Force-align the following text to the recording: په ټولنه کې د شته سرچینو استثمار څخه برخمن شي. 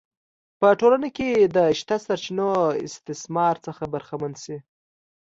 په 0.59 0.67
ټولنه 0.79 1.09
کې 1.17 1.29
د 1.55 1.57
شته 1.79 1.95
سرچینو 2.05 2.49
استثمار 2.87 3.55
څخه 3.65 3.83
برخمن 3.93 4.33
شي. 4.43 4.57